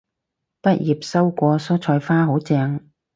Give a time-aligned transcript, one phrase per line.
[0.63, 2.89] 畢業收過蔬菜花，好正